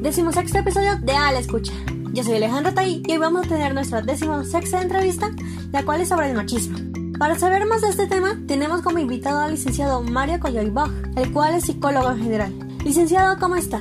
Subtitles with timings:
[0.00, 1.72] decimosexto episodio de A la Escucha.
[2.12, 5.30] Yo soy Alejandra Tay y hoy vamos a tener nuestra decimosexta entrevista,
[5.72, 6.78] la cual es sobre el machismo.
[7.18, 11.54] Para saber más de este tema, tenemos como invitado al licenciado Mario Coyoy-Bach, el cual
[11.54, 12.78] es psicólogo en general.
[12.84, 13.80] Licenciado, ¿cómo está?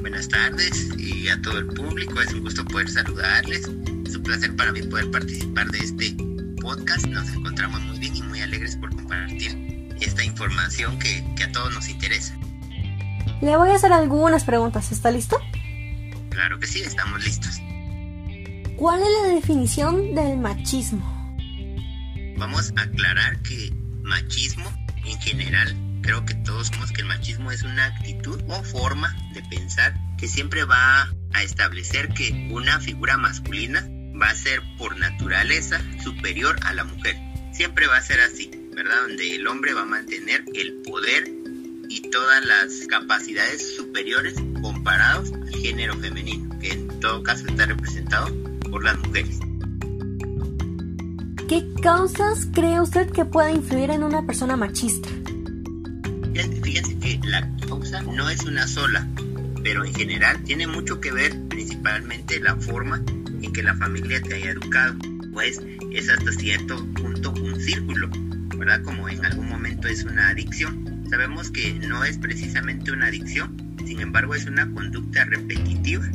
[0.00, 3.68] Buenas tardes y a todo el público, es un gusto poder saludarles.
[4.06, 6.16] Es un placer para mí poder participar de este
[6.60, 7.06] podcast.
[7.06, 11.88] Nos encontramos muy bien y muy alegres por compartir esta información que a todos nos
[11.88, 12.37] interesa.
[13.40, 15.38] Le voy a hacer algunas preguntas, ¿está listo?
[16.30, 17.60] Claro que sí, estamos listos.
[18.76, 21.04] ¿Cuál es la definición del machismo?
[22.36, 24.70] Vamos a aclarar que machismo
[25.04, 29.42] en general, creo que todos sabemos que el machismo es una actitud o forma de
[29.44, 33.86] pensar que siempre va a establecer que una figura masculina
[34.20, 37.16] va a ser por naturaleza superior a la mujer.
[37.52, 39.00] Siempre va a ser así, ¿verdad?
[39.02, 41.28] Donde el hombre va a mantener el poder
[41.88, 48.28] y todas las capacidades superiores comparados al género femenino, que en todo caso está representado
[48.70, 49.38] por las mujeres.
[51.48, 55.08] ¿Qué causas cree usted que puede influir en una persona machista?
[56.62, 59.08] Fíjense que la causa no es una sola,
[59.62, 63.02] pero en general tiene mucho que ver principalmente la forma
[63.42, 64.94] en que la familia te haya educado,
[65.32, 65.60] pues
[65.92, 68.10] es hasta cierto punto un círculo,
[68.56, 68.82] ¿verdad?
[68.82, 73.56] Como en algún momento es una adicción Sabemos que no es precisamente una adicción,
[73.86, 76.06] sin embargo es una conducta repetitiva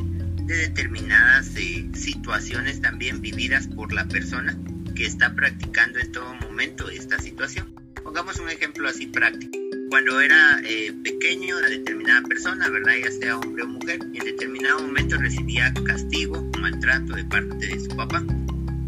[0.46, 4.56] de determinadas eh, situaciones también vividas por la persona
[4.94, 7.74] que está practicando en todo momento esta situación.
[8.04, 9.58] Pongamos un ejemplo así práctico.
[9.90, 12.94] Cuando era eh, pequeño, la determinada persona, ¿verdad?
[13.02, 17.88] Ya sea hombre o mujer, en determinado momento recibía castigo maltrato de parte de su
[17.96, 18.22] papá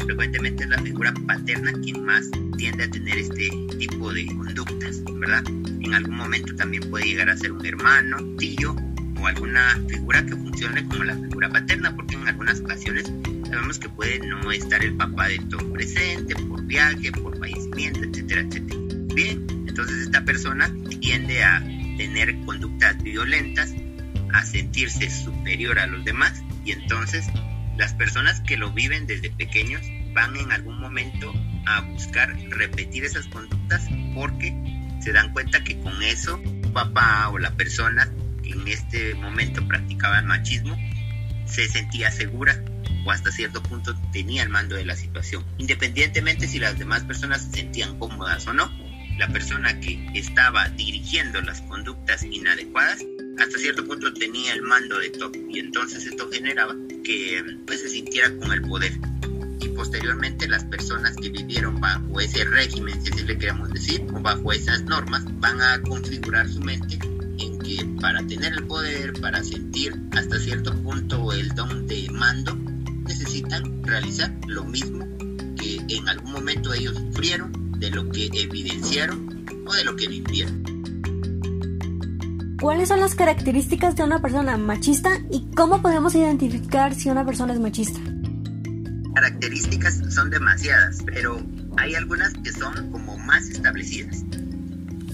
[0.07, 5.43] frecuentemente es la figura paterna quien más tiende a tener este tipo de conductas, ¿verdad?
[5.47, 8.73] En algún momento también puede llegar a ser un hermano, tío
[9.19, 13.11] o alguna figura que funcione como la figura paterna, porque en algunas ocasiones
[13.49, 18.41] sabemos que puede no estar el papá del todo presente por viaje, por fallecimiento, etcétera,
[18.41, 18.79] etcétera.
[19.13, 21.59] Bien, entonces esta persona tiende a
[21.97, 23.73] tener conductas violentas,
[24.31, 27.25] a sentirse superior a los demás y entonces
[27.77, 29.81] las personas que lo viven desde pequeños
[30.17, 31.31] van en algún momento
[31.67, 34.51] a buscar repetir esas conductas porque
[34.99, 36.41] se dan cuenta que con eso
[36.73, 38.11] papá o la persona
[38.41, 40.75] que en este momento practicaba el machismo
[41.45, 42.59] se sentía segura
[43.05, 45.45] o hasta cierto punto tenía el mando de la situación.
[45.59, 48.71] Independientemente si las demás personas se sentían cómodas o no,
[49.19, 53.05] la persona que estaba dirigiendo las conductas inadecuadas
[53.37, 57.89] hasta cierto punto tenía el mando de todo y entonces esto generaba que pues, se
[57.89, 58.93] sintiera con el poder
[59.67, 64.19] y posteriormente las personas que vivieron bajo ese régimen, si así le queremos decir, o
[64.19, 66.97] bajo esas normas, van a configurar su mente
[67.39, 72.55] en que para tener el poder, para sentir hasta cierto punto el don de mando,
[73.05, 75.05] necesitan realizar lo mismo
[75.57, 80.63] que en algún momento ellos sufrieron, de lo que evidenciaron o de lo que vivieron.
[82.59, 87.53] ¿Cuáles son las características de una persona machista y cómo podemos identificar si una persona
[87.53, 87.99] es machista?
[89.17, 91.43] Características son demasiadas, pero
[91.77, 94.23] hay algunas que son como más establecidas.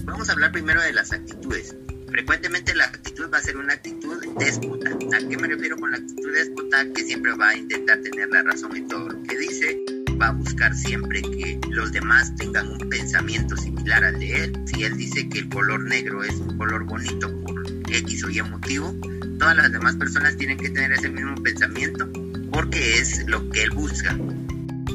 [0.04, 1.74] Vamos a hablar primero de las actitudes.
[2.10, 4.90] Frecuentemente la actitud va a ser una actitud déspota.
[4.90, 6.84] ¿A qué me refiero con la actitud déspota?
[6.92, 9.82] Que siempre va a intentar tener la razón en todo lo que dice,
[10.20, 14.64] va a buscar siempre que los demás tengan un pensamiento similar al de él.
[14.66, 18.42] Si él dice que el color negro es un color bonito por X o Y
[18.42, 18.94] motivo,
[19.38, 22.06] todas las demás personas tienen que tener ese mismo pensamiento
[22.54, 24.16] porque es lo que él busca.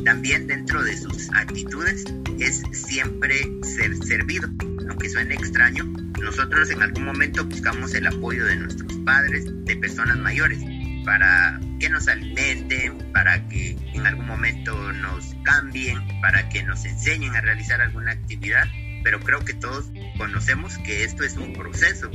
[0.05, 2.05] También dentro de sus actitudes
[2.39, 4.47] es siempre ser servido.
[4.89, 5.83] Aunque suene extraño,
[6.21, 10.59] nosotros en algún momento buscamos el apoyo de nuestros padres, de personas mayores
[11.03, 17.35] para que nos alimenten, para que en algún momento nos cambien, para que nos enseñen
[17.35, 18.67] a realizar alguna actividad,
[19.03, 22.09] pero creo que todos conocemos que esto es un proceso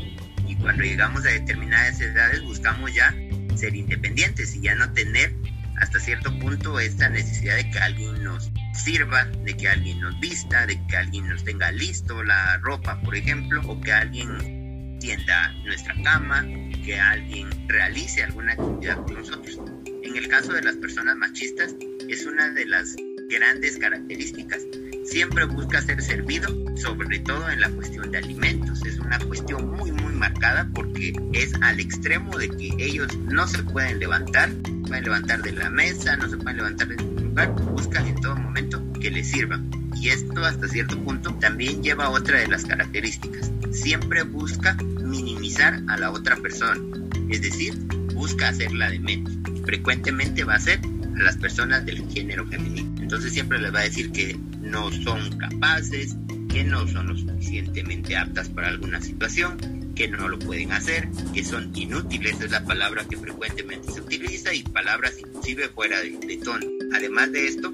[0.46, 3.14] y cuando llegamos a determinadas edades buscamos ya
[3.56, 5.34] ser independientes y ya no tener
[5.80, 10.66] hasta cierto punto esta necesidad de que alguien nos sirva, de que alguien nos vista,
[10.66, 15.94] de que alguien nos tenga listo la ropa, por ejemplo, o que alguien tienda nuestra
[16.02, 16.46] cama,
[16.84, 19.60] que alguien realice alguna actividad con nosotros.
[20.02, 21.74] En el caso de las personas machistas,
[22.08, 22.94] es una de las
[23.28, 24.62] grandes características.
[25.04, 28.84] Siempre busca ser servido, sobre todo en la cuestión de alimentos.
[28.86, 33.62] Es una cuestión muy, muy marcada porque es al extremo de que ellos no se
[33.62, 34.50] pueden levantar,
[34.86, 38.34] pueden levantar de la mesa, no se pueden levantar de ningún lugar, buscan en todo
[38.36, 39.70] momento que les sirvan.
[39.94, 43.50] Y esto hasta cierto punto también lleva a otra de las características.
[43.72, 46.80] Siempre busca minimizar a la otra persona.
[47.28, 47.74] es decir,
[48.14, 49.32] busca hacerla de menos.
[49.64, 50.80] Frecuentemente va a ser
[51.16, 52.90] a las personas del género femenino.
[53.00, 54.36] Entonces siempre les va a decir que
[54.74, 56.16] no son capaces,
[56.50, 61.44] que no son lo suficientemente aptas para alguna situación, que no lo pueden hacer, que
[61.44, 66.36] son inútiles, es la palabra que frecuentemente se utiliza y palabras inclusive fuera de, de
[66.38, 66.66] tono.
[66.92, 67.72] Además de esto,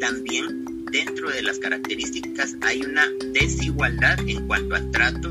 [0.00, 5.30] también dentro de las características hay una desigualdad en cuanto al trato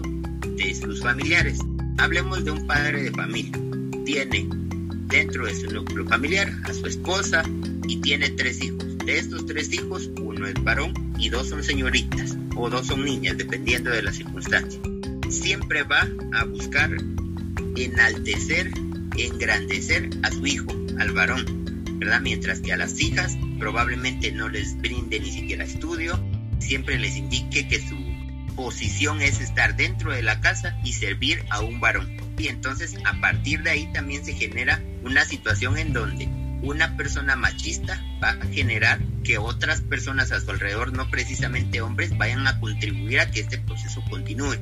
[0.57, 1.57] de sus familiares.
[1.97, 3.59] Hablemos de un padre de familia.
[4.06, 4.47] Tiene
[5.07, 7.41] dentro de su núcleo familiar a su esposa
[7.88, 8.97] y tiene tres hijos.
[9.07, 13.38] De estos tres hijos, uno es varón y dos son señoritas o dos son niñas,
[13.38, 14.81] dependiendo de las circunstancias.
[15.30, 16.92] Siempre va a buscar
[17.77, 18.69] enaltecer,
[19.18, 20.68] engrandecer a su hijo,
[21.00, 22.19] al varón, ¿verdad?
[22.19, 26.21] Mientras que a las hijas probablemente no les brinde ni siquiera estudio,
[26.60, 27.95] siempre les indique que su
[28.57, 32.10] posición es estar dentro de la casa y servir a un varón.
[32.38, 36.27] Y entonces a partir de ahí también se genera una situación en donde
[36.68, 42.18] una persona machista va a generar que otras personas a su alrededor, no precisamente hombres,
[42.18, 44.58] vayan a contribuir a que este proceso continúe.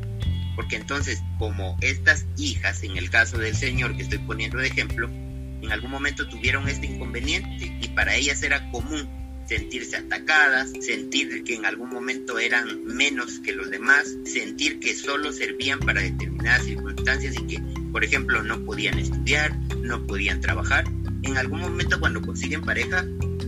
[0.55, 5.09] Porque entonces, como estas hijas, en el caso del señor que estoy poniendo de ejemplo,
[5.09, 9.09] en algún momento tuvieron este inconveniente y para ellas era común
[9.47, 15.31] sentirse atacadas, sentir que en algún momento eran menos que los demás, sentir que solo
[15.31, 17.61] servían para determinadas circunstancias y que,
[17.91, 20.85] por ejemplo, no podían estudiar, no podían trabajar.
[21.25, 23.03] En algún momento cuando consiguen pareja,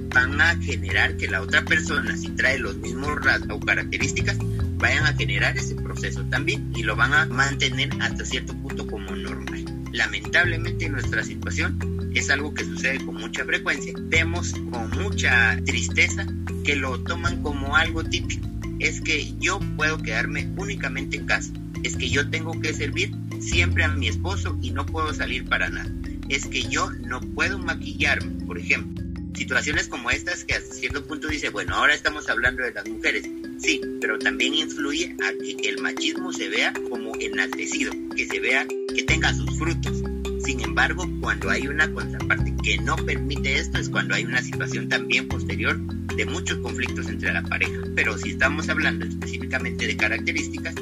[0.10, 4.36] van a generar que la otra persona, si trae los mismos rasgos o características,
[4.80, 9.16] vayan a generar ese proceso también y lo van a mantener hasta cierto punto como
[9.16, 9.64] normal.
[9.94, 11.78] Lamentablemente nuestra situación
[12.16, 13.94] es algo que sucede con mucha frecuencia.
[13.96, 16.26] Vemos con mucha tristeza
[16.64, 18.50] que lo toman como algo típico.
[18.80, 21.54] Es que yo puedo quedarme únicamente en casa.
[21.84, 25.70] Es que yo tengo que servir siempre a mi esposo y no puedo salir para
[25.70, 25.92] nada.
[26.30, 29.04] Es que yo no puedo maquillarme, por ejemplo.
[29.34, 33.30] Situaciones como estas que hasta cierto punto dice, bueno, ahora estamos hablando de las mujeres.
[33.60, 38.66] Sí, pero también influye a que el machismo se vea como enaltecido, que se vea
[38.94, 40.04] que tenga sus frutos
[40.48, 44.88] sin embargo, cuando hay una contraparte que no permite esto es cuando hay una situación
[44.88, 47.82] también posterior de muchos conflictos entre la pareja.
[47.98, 50.76] Pero si estamos hablando específicamente de características,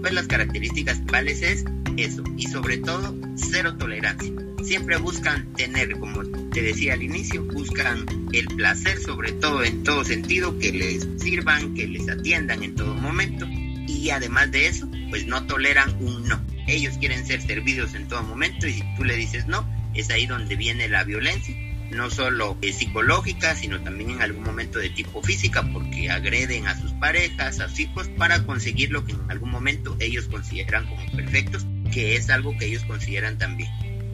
[0.00, 1.64] pues las características principales es
[1.96, 4.32] eso y sobre todo cero tolerancia.
[4.62, 10.04] Siempre buscan tener, como te decía al inicio, buscan el placer sobre todo en todo
[10.04, 15.26] sentido, que les sirvan, que les atiendan en todo momento y además de eso, pues
[15.26, 19.16] no toleran un no ellos quieren ser servidos en todo momento y si tú le
[19.16, 21.54] dices no, es ahí donde viene la violencia,
[21.90, 26.92] no solo psicológica, sino también en algún momento de tipo física, porque agreden a sus
[26.94, 31.66] parejas, a sus hijos, para conseguir lo que en algún momento ellos consideran como perfectos,
[31.92, 33.70] que es algo que ellos consideran también.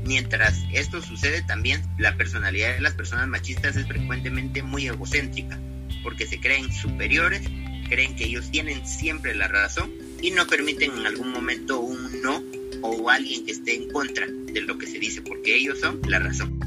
[0.08, 5.60] Mientras esto sucede también, la personalidad de las personas machistas es frecuentemente muy egocéntrica,
[6.02, 7.42] porque se creen superiores,
[7.90, 9.90] creen que ellos tienen siempre la razón
[10.22, 12.42] y no permiten en algún momento un no
[12.80, 16.20] o alguien que esté en contra de lo que se dice, porque ellos son la
[16.20, 16.58] razón.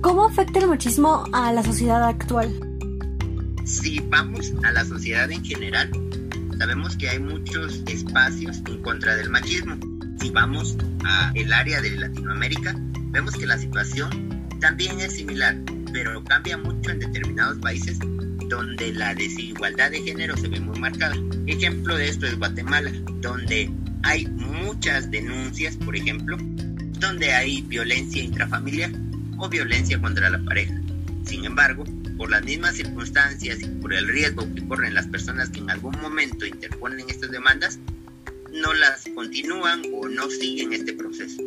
[0.00, 2.52] ¿Cómo afecta el machismo a la sociedad actual?
[3.64, 5.92] Si vamos a la sociedad en general,
[6.58, 9.78] sabemos que hay muchos espacios en contra del machismo.
[10.20, 12.74] Si vamos a el área de Latinoamérica,
[13.10, 15.56] vemos que la situación también es similar,
[15.92, 17.98] pero cambia mucho en determinados países
[18.48, 21.14] donde la desigualdad de género se ve muy marcada.
[21.46, 23.70] Ejemplo de esto es Guatemala, donde
[24.02, 26.36] hay muchas denuncias, por ejemplo,
[26.98, 28.90] donde hay violencia intrafamiliar
[29.38, 30.74] o violencia contra la pareja.
[31.24, 31.84] Sin embargo,
[32.16, 36.00] por las mismas circunstancias y por el riesgo que corren las personas que en algún
[36.00, 37.78] momento interponen estas demandas,
[38.52, 41.42] no las continúan o no siguen este proceso.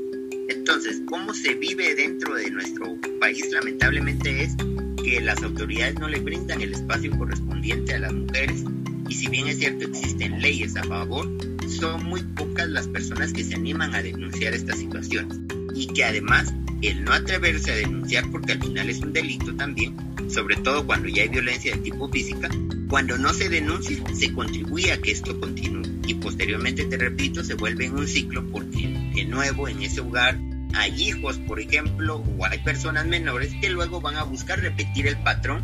[0.50, 3.50] Entonces, ¿cómo se vive dentro de nuestro país?
[3.50, 4.58] Lamentablemente es
[5.02, 8.66] que las autoridades no le brindan el espacio correspondiente a las mujeres
[9.08, 11.26] y si bien es cierto existen leyes a favor,
[11.70, 15.40] son muy pocas las personas que se animan a denunciar estas situaciones
[15.74, 19.96] y que además el no atreverse a denunciar porque al final es un delito también,
[20.30, 22.50] sobre todo cuando ya hay violencia de tipo física,
[22.90, 25.84] cuando no se denuncia se contribuye a que esto continúe.
[26.08, 30.38] Y posteriormente, te repito, se vuelve en un ciclo porque de nuevo en ese hogar
[30.74, 35.18] hay hijos, por ejemplo, o hay personas menores que luego van a buscar repetir el
[35.18, 35.64] patrón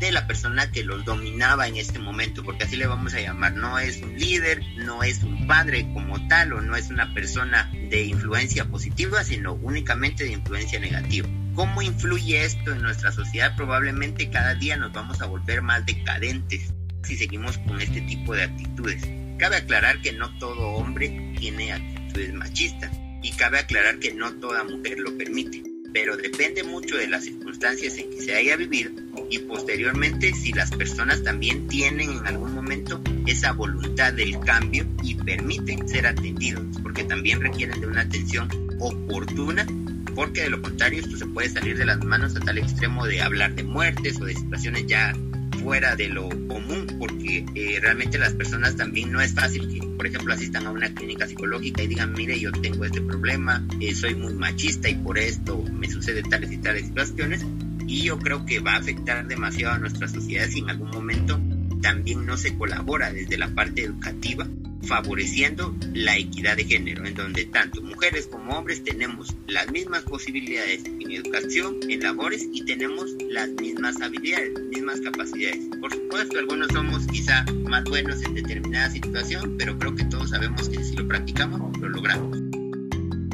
[0.00, 3.52] de la persona que los dominaba en este momento, porque así le vamos a llamar,
[3.52, 7.70] no es un líder, no es un padre como tal, o no es una persona
[7.72, 11.28] de influencia positiva, sino únicamente de influencia negativa.
[11.54, 13.54] ¿Cómo influye esto en nuestra sociedad?
[13.56, 18.44] Probablemente cada día nos vamos a volver más decadentes si seguimos con este tipo de
[18.44, 19.02] actitudes.
[19.38, 22.90] Cabe aclarar que no todo hombre tiene actitudes machistas
[23.22, 25.62] Y cabe aclarar que no toda mujer lo permite,
[25.92, 28.90] pero depende mucho de las circunstancias en que se haya vivido
[29.30, 35.14] y posteriormente si las personas también tienen en algún momento esa voluntad del cambio y
[35.14, 39.66] permiten ser atendidos, porque también requieren de una atención oportuna
[40.14, 43.22] porque de lo contrario esto se puede salir de las manos a tal extremo de
[43.22, 45.14] hablar de muertes o de situaciones ya
[45.62, 50.06] fuera de lo común, porque eh, realmente las personas también no es fácil que, por
[50.06, 54.14] ejemplo, asistan a una clínica psicológica y digan, mire, yo tengo este problema, eh, soy
[54.14, 57.44] muy machista y por esto me suceden tales y tales situaciones.
[57.86, 61.38] Y yo creo que va a afectar demasiado a nuestra sociedad si en algún momento
[61.82, 64.48] también no se colabora desde la parte educativa
[64.82, 70.84] favoreciendo la equidad de género, en donde tanto mujeres como hombres tenemos las mismas posibilidades
[70.84, 75.68] en educación, en labores y tenemos las mismas habilidades, las mismas capacidades.
[75.80, 80.68] Por supuesto, algunos somos quizá más buenos en determinada situación, pero creo que todos sabemos
[80.68, 82.38] que si lo practicamos, lo logramos.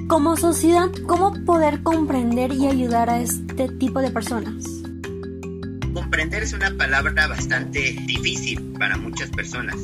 [0.09, 4.65] Como sociedad, ¿cómo poder comprender y ayudar a este tipo de personas?
[5.93, 9.77] Comprender es una palabra bastante difícil para muchas personas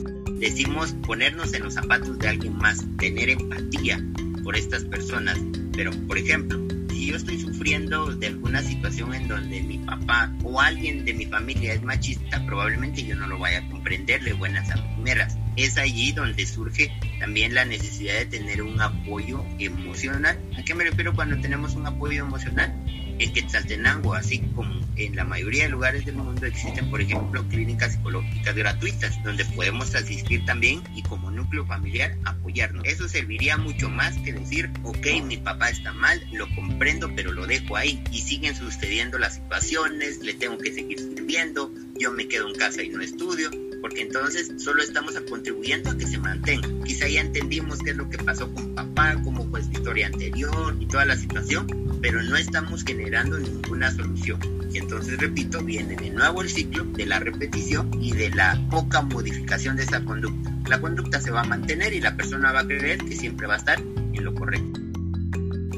[0.42, 4.04] decimos ponernos en los zapatos de alguien más, tener empatía
[4.42, 5.38] por estas personas.
[5.72, 10.60] Pero, por ejemplo, si yo estoy sufriendo de alguna situación en donde mi papá o
[10.60, 14.68] alguien de mi familia es machista, probablemente yo no lo vaya a comprender de buenas
[14.72, 15.38] a primeras.
[15.56, 20.40] Es allí donde surge también la necesidad de tener un apoyo emocional.
[20.58, 22.74] ¿A qué me refiero cuando tenemos un apoyo emocional?
[23.18, 27.92] En Quetzaltenango, así como en la mayoría de lugares del mundo existen, por ejemplo, clínicas
[27.92, 32.84] psicológicas gratuitas, donde podemos asistir también y como núcleo familiar apoyarnos.
[32.84, 37.46] Eso serviría mucho más que decir, ok, mi papá está mal, lo comprendo, pero lo
[37.46, 42.48] dejo ahí y siguen sucediendo las situaciones, le tengo que seguir sirviendo, yo me quedo
[42.48, 43.50] en casa y no estudio
[43.82, 46.68] porque entonces solo estamos contribuyendo a que se mantenga.
[46.84, 50.74] Quizá ya entendimos qué es lo que pasó con papá, cómo fue su historia anterior
[50.78, 51.66] y toda la situación,
[52.00, 54.38] pero no estamos generando ninguna solución.
[54.72, 59.02] Y entonces, repito, viene de nuevo el ciclo de la repetición y de la poca
[59.02, 60.50] modificación de esa conducta.
[60.68, 63.54] La conducta se va a mantener y la persona va a creer que siempre va
[63.54, 64.80] a estar en lo correcto.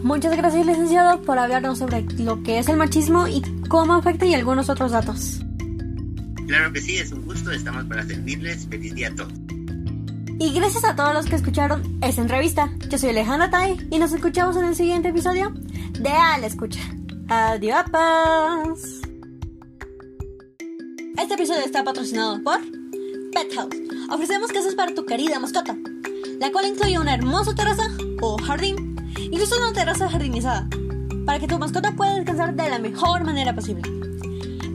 [0.03, 4.35] Muchas gracias, licenciado, por hablarnos sobre lo que es el machismo y cómo afecta y
[4.35, 5.44] algunos otros datos.
[6.47, 8.67] Claro que sí, es un gusto, estamos para servirles.
[8.69, 9.33] Feliz día a todos.
[10.39, 12.71] Y gracias a todos los que escucharon esta entrevista.
[12.91, 15.53] Yo soy Alejandra Tai y nos escuchamos en el siguiente episodio
[16.01, 16.81] de A la Escucha.
[17.29, 17.85] Adiós.
[21.17, 22.61] Este episodio está patrocinado por
[23.33, 23.77] Pet House.
[24.11, 25.77] Ofrecemos casas para tu querida mascota,
[26.41, 27.85] la cual incluye una hermosa terraza
[28.21, 30.69] o jardín, incluso una terraza jardinizada,
[31.25, 33.83] para que tu mascota pueda descansar de la mejor manera posible.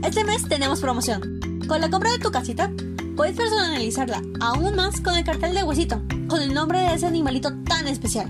[0.04, 1.39] Este mes tenemos promoción.
[1.70, 2.72] Con la compra de tu casita,
[3.16, 7.54] puedes personalizarla aún más con el cartel de huesito, con el nombre de ese animalito
[7.64, 8.28] tan especial.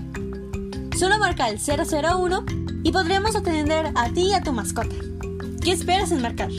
[0.94, 2.44] Solo marca el 001
[2.84, 4.94] y podríamos atender a ti y a tu mascota.
[5.62, 6.50] ¿Qué esperas en marcar?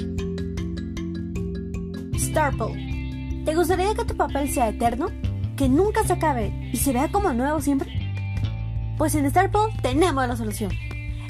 [2.18, 3.44] Starple.
[3.46, 5.10] ¿Te gustaría que tu papel sea eterno?
[5.58, 7.94] ¿Que nunca se acabe y se vea como nuevo siempre?
[8.98, 10.72] Pues en Starple tenemos la solución.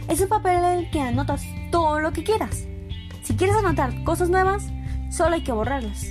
[0.07, 1.43] Es un papel en el que anotas
[1.73, 2.63] todo lo que quieras.
[3.23, 4.71] Si quieres anotar cosas nuevas,
[5.11, 6.03] solo hay que borrarlas.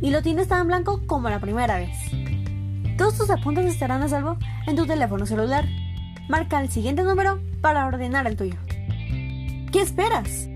[0.00, 1.96] Y lo tienes tan blanco como la primera vez.
[2.96, 5.64] Todos tus apuntes estarán a salvo en tu teléfono celular.
[6.28, 8.56] Marca el siguiente número para ordenar el tuyo.
[9.72, 10.48] ¿Qué esperas?